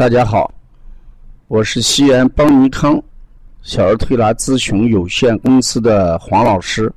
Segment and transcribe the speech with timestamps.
[0.00, 0.50] 大家好，
[1.46, 2.98] 我是西安邦尼康
[3.60, 6.90] 小儿推拿咨询有限公司的黄老师。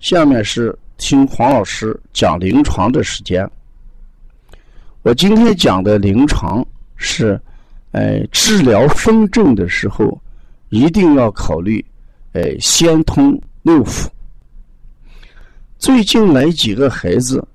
[0.00, 3.46] 下面是听黄老师讲临床的时间。
[5.02, 6.66] 我今天讲的临床
[6.96, 7.38] 是，
[7.90, 10.18] 呃，治疗风症的时候
[10.70, 11.84] 一定要考虑，
[12.32, 14.08] 呃，先通六腑。
[15.76, 17.46] 最近来几个孩子，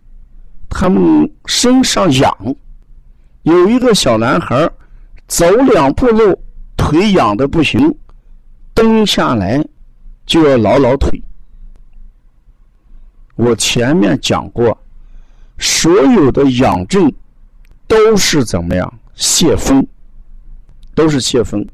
[0.70, 2.56] 他们身上痒。
[3.44, 4.70] 有一个小男孩
[5.28, 6.38] 走两步路，
[6.78, 7.94] 腿痒的不行，
[8.74, 9.64] 蹲下来
[10.26, 11.22] 就要挠挠腿。
[13.36, 14.78] 我前面讲过，
[15.58, 17.12] 所有的痒症
[17.88, 19.00] 都是怎么样？
[19.16, 19.86] 泄风，
[20.96, 21.66] 都是泄风。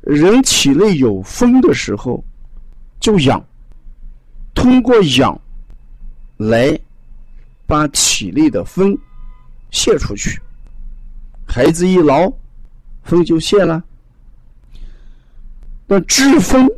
[0.00, 2.24] 人体内有风的时候
[2.98, 3.40] 就痒，
[4.54, 5.38] 通过痒
[6.38, 6.76] 来
[7.66, 8.98] 把体内的风。
[9.70, 10.40] 泄出去，
[11.46, 12.32] 孩子一劳，
[13.02, 13.82] 风就泄了。
[15.86, 16.68] 那治风，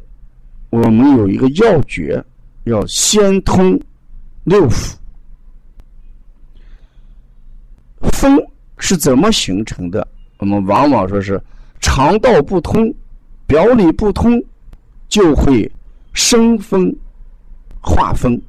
[0.71, 2.23] 我们有一个要诀，
[2.65, 3.79] 要先通
[4.45, 4.95] 六腑。
[8.13, 8.39] 风
[8.79, 10.07] 是怎么形成的？
[10.39, 11.41] 我们往往说是
[11.81, 12.93] 肠道不通，
[13.47, 14.43] 表里不通，
[15.09, 15.71] 就会
[16.13, 16.95] 生风
[17.81, 18.41] 化风。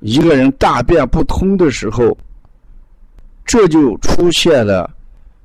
[0.00, 2.16] 一个人大便不通的时候。
[3.44, 4.90] 这就出现了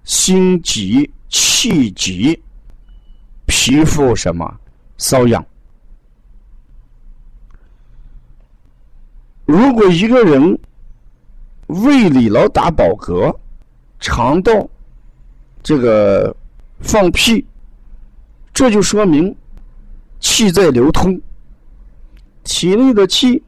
[0.03, 2.41] 心急、气急、
[3.45, 4.59] 皮肤什么
[4.97, 5.45] 瘙痒。
[9.45, 10.57] 如果一个人
[11.67, 13.35] 胃里老打饱嗝，
[13.99, 14.67] 肠道
[15.61, 16.35] 这个
[16.79, 17.45] 放屁，
[18.53, 19.35] 这就说明
[20.19, 21.19] 气在流通，
[22.43, 23.43] 体内的气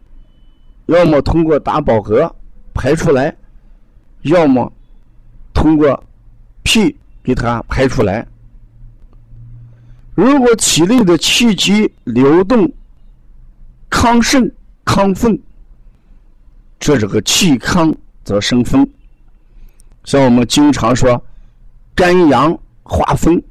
[0.88, 2.32] 要么通过打饱嗝
[2.74, 3.36] 排出来。
[4.24, 4.72] 要么
[5.54, 6.04] 通过
[6.64, 8.26] 屁给它排出来。
[10.14, 12.72] 如果体内的气机流动
[13.90, 14.50] 亢盛
[14.86, 15.40] 亢奋，
[16.80, 17.94] 这是个气亢
[18.24, 18.88] 则生风。
[20.04, 21.24] 像我们经常说
[21.96, 23.42] 肝阳化风，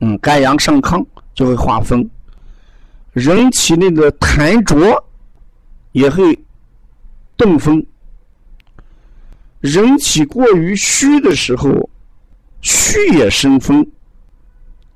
[0.00, 1.04] 嗯，肝阳上亢
[1.34, 2.08] 就会化风。
[3.12, 5.04] 人体内的痰浊
[5.92, 6.38] 也会
[7.36, 7.84] 动风。
[9.62, 11.88] 人体过于虚的时候，
[12.62, 13.86] 虚也生风。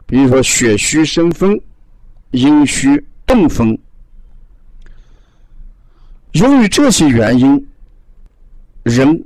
[0.06, 1.58] 比如说血虚生风，
[2.32, 3.78] 阴虚动风。
[6.32, 7.68] 由于这些原因，
[8.82, 9.24] 人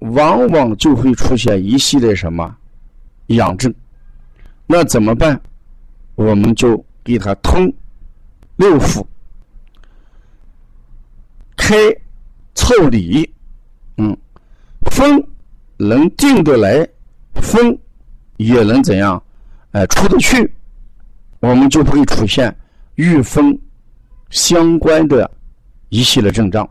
[0.00, 2.56] 往往就会出现一系列什么
[3.28, 3.72] 养症。
[4.66, 5.40] 那怎么办？
[6.16, 7.72] 我们就给他通
[8.56, 9.06] 六腑，
[11.56, 11.76] 开
[12.56, 13.32] 凑理，
[13.96, 14.16] 嗯。
[15.00, 15.26] 风
[15.78, 16.86] 能进得来，
[17.36, 17.74] 风
[18.36, 19.22] 也能怎样？
[19.70, 20.52] 哎，出得去，
[21.38, 22.54] 我们就会出现
[22.96, 23.58] 遇风
[24.28, 25.30] 相关的
[25.88, 26.68] 一系列症状。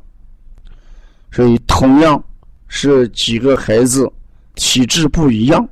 [1.31, 2.23] 所以，同样
[2.67, 4.07] 是几个孩子
[4.53, 5.67] 体质不一样，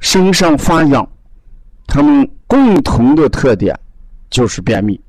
[0.00, 1.08] 身上发痒，
[1.86, 3.78] 他们共同的特点
[4.28, 5.00] 就是便秘。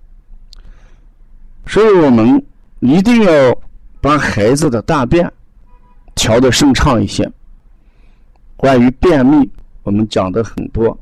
[1.66, 2.40] 所以我们
[2.82, 3.62] 一定要
[4.00, 5.28] 把孩子的大便。
[6.16, 7.30] 调的顺畅一些。
[8.56, 9.48] 关于便秘，
[9.84, 10.98] 我们讲的很多。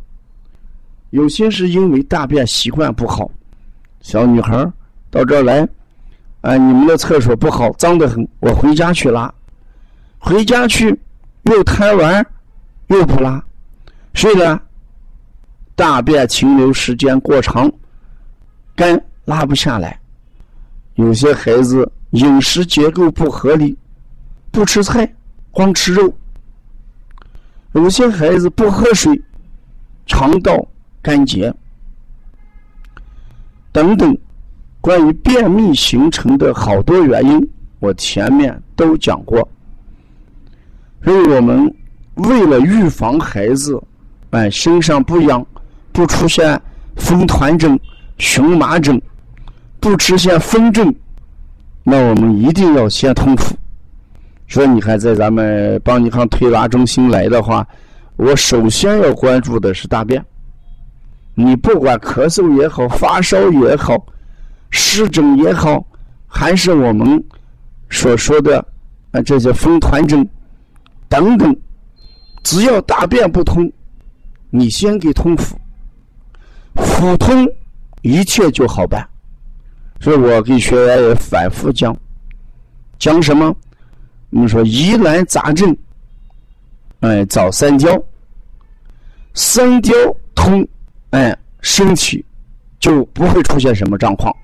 [1.12, 3.30] 有些是因为大便习惯不好，
[4.02, 4.70] 小女孩
[5.12, 5.68] 到这儿来，
[6.42, 9.32] 啊，你们的厕所不好，脏得很，我回家去拉。
[10.18, 11.00] 回家去
[11.44, 12.26] 又贪玩，
[12.88, 13.44] 又不拉，
[14.16, 14.60] 所以呢，
[15.76, 17.72] 大便停留时间过长，
[18.76, 20.00] 干拉不下来。
[20.96, 23.78] 有些孩子饮食结构不合理。
[24.54, 25.12] 不吃菜，
[25.50, 26.14] 光吃肉。
[27.72, 29.20] 有些孩子不喝水，
[30.06, 30.64] 肠道
[31.02, 31.52] 干结，
[33.72, 34.16] 等等。
[34.80, 39.48] 关于便秘形成的好多原因，我前面都讲过。
[41.04, 41.74] 所以我们
[42.16, 43.82] 为了预防孩子
[44.32, 45.44] 哎身上不痒，
[45.92, 46.62] 不出现
[46.98, 47.80] 风团症、
[48.20, 49.02] 荨麻疹，
[49.80, 50.94] 不出现风症，
[51.82, 53.54] 那我们一定要先通腑。
[54.48, 57.66] 说你还在咱们邦尼康推拿中心来的话，
[58.18, 60.24] 我首先要关注的是大便。
[61.36, 63.96] 你不管咳嗽也好，发烧也好，
[64.70, 65.84] 湿疹也好，
[66.28, 67.24] 还是我们
[67.90, 68.64] 所说的
[69.12, 70.28] 啊这些风团症
[71.10, 71.56] 等等，
[72.44, 73.72] 只要大便不通，
[74.52, 75.54] 你先给通腑，
[76.76, 77.48] 腹通
[78.04, 79.04] 一切就好办。
[80.00, 81.98] 所以我给学员也反复讲，
[83.00, 83.56] 讲什么？
[84.34, 85.76] 我们说疑难杂症，
[87.02, 88.04] 哎，早三焦，
[89.36, 89.94] 三焦
[90.34, 90.68] 通，
[91.12, 92.26] 哎，身体
[92.80, 94.36] 就不会出现什么状况。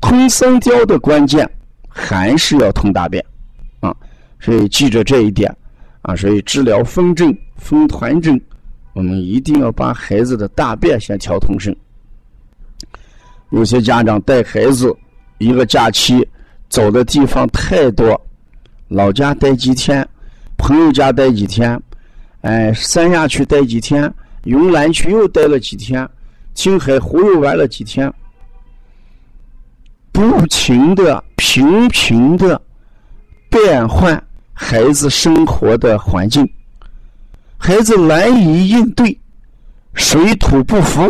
[0.00, 1.48] 通三焦的关键
[1.88, 3.24] 还是要通大便
[3.80, 3.94] 啊，
[4.38, 5.54] 所以记着这一点
[6.02, 6.14] 啊。
[6.14, 8.40] 所以治疗风症、风团症，
[8.92, 11.76] 我们一定要把孩子的大便先调通顺。
[13.50, 14.96] 有些家长带孩子
[15.38, 16.24] 一个假期
[16.68, 18.18] 走的地方太多，
[18.90, 20.06] 老家待几天，
[20.58, 21.80] 朋友家待几天，
[22.40, 26.08] 哎，三亚去待几天，云南去又待了几天，
[26.54, 28.12] 青海湖又玩了几天，
[30.10, 32.60] 不停的、频频的
[33.48, 34.20] 变换
[34.52, 36.44] 孩子生活的环境，
[37.56, 39.16] 孩子难以应对，
[39.94, 41.08] 水土不服，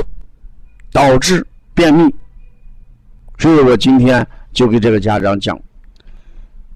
[0.93, 2.15] 导致便秘。
[3.39, 5.59] 所以我今天就给这个家长讲，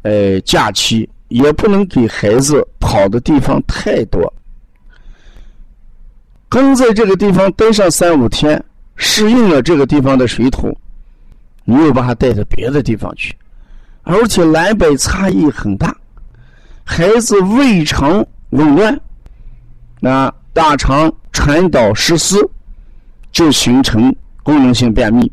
[0.04, 4.32] 呃，假期也不能给孩子跑的地方太多。
[6.48, 8.62] 刚在这个地方待上三五天，
[8.96, 10.76] 适应了这个地方的水土，
[11.64, 13.34] 你又把他带到别的地方去，
[14.02, 15.96] 而且南北差异很大，
[16.84, 19.00] 孩子胃肠紊乱，
[20.00, 22.48] 那大肠传导失司，
[23.32, 25.32] 就形成功能性便秘。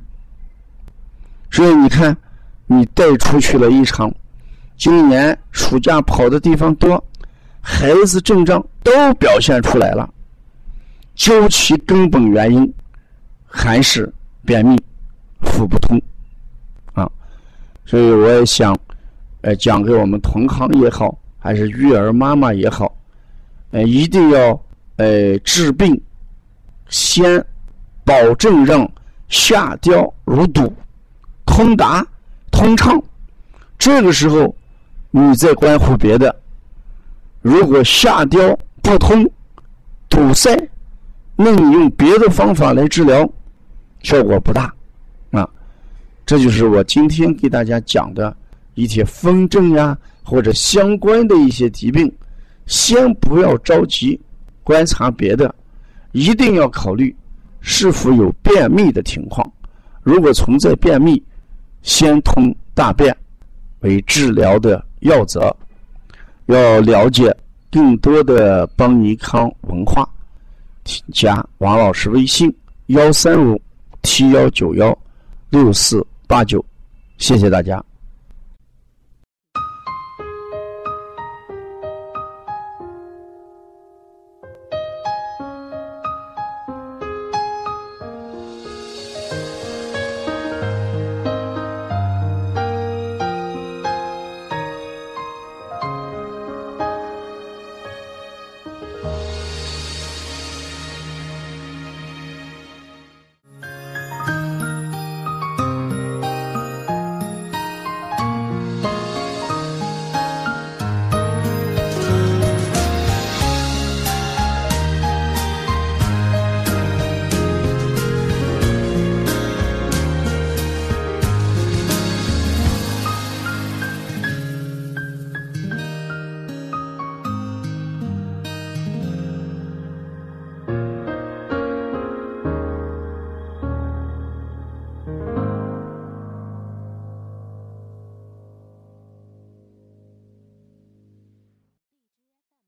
[1.51, 2.15] 所以你看，
[2.65, 4.12] 你带出去了一场，
[4.81, 7.01] 今年暑假跑的地方多，
[7.62, 10.12] 孩子症状都表现出来了，
[11.13, 12.74] 究其根本原因，
[13.45, 14.12] 还是
[14.44, 14.75] 便秘、
[15.42, 16.01] 腹不通，
[16.95, 17.07] 啊，
[17.86, 18.75] 所以我也想，
[19.42, 22.92] 呃，讲给我们同行也好，还是育儿妈妈也好，
[23.69, 24.60] 呃，一定要
[24.95, 25.95] 呃治病，
[26.89, 27.45] 先
[28.04, 28.92] 保证让
[29.30, 30.74] 下焦如堵。
[31.45, 32.04] 通达、
[32.50, 33.00] 通畅，
[33.78, 34.56] 这个时候
[35.12, 36.34] 你再关乎别的。
[37.42, 39.30] 如果下焦不通、
[40.10, 40.58] 堵塞，
[41.36, 43.30] 那你用别的方法来治疗，
[44.04, 44.74] 效果不大
[45.31, 45.48] 啊。
[46.25, 48.36] 这就是我今天给大家讲的
[48.75, 52.12] 一些风症呀，或者相关的一些疾病，
[52.68, 54.19] 先不要着急
[54.64, 55.54] 观察别的，
[56.14, 57.14] 一定要考虑
[57.60, 59.52] 是否有便秘的情况。
[60.04, 61.22] 如果存在便秘，
[61.81, 63.16] 先通大便
[63.81, 65.56] 为治疗的要则，
[66.48, 67.36] 要了解
[67.69, 70.07] 更多的邦尼康文化，
[70.83, 72.53] 请加王老师微信
[72.88, 73.62] 幺三五
[74.03, 74.98] 七幺九幺
[75.50, 76.63] 六四八九，
[77.18, 77.83] 谢谢大家。